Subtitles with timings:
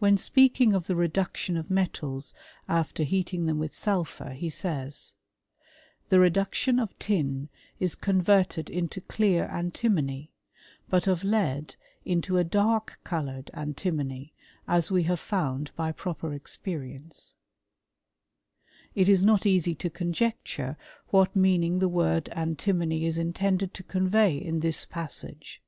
[0.00, 2.34] When speaking of the f^uction of metals
[2.68, 5.12] after heating them with sulphur, ;hie says,"
[6.08, 10.30] The reduction of tin is converted into clear wMimony;
[10.88, 14.32] but of lead, into a dark coloured antimony,
[14.66, 17.36] as we have found by proper experience/'*
[18.96, 20.76] It is not easy to conjecture
[21.10, 25.62] what meaning the word antimony jB intended to convey in this passage.